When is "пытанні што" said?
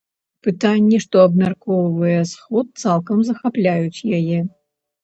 0.45-1.15